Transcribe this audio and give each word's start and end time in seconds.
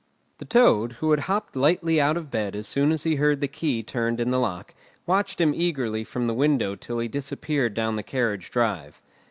The 0.39 0.45
Toad, 0.45 0.93
who 0.93 1.11
had 1.11 1.19
hopped 1.29 1.55
lightly 1.55 2.01
out 2.01 2.17
of 2.17 2.31
bed 2.31 2.55
as 2.55 2.67
soon 2.67 2.91
as 2.91 3.03
he 3.03 3.17
heard 3.17 3.39
the 3.39 3.47
key 3.47 3.83
turned 3.83 4.19
in 4.19 4.31
the 4.31 4.39
lock, 4.39 4.73
watched 5.05 5.39
him 5.39 5.53
eagerly 5.53 6.03
from 6.03 6.25
the 6.25 6.33
window 6.33 6.73
till 6.75 6.97
he 6.97 7.07
disappeared 7.07 7.75
down 7.75 7.97
the 7.97 8.01
carriage 8.01 8.49
drive. 8.49 8.99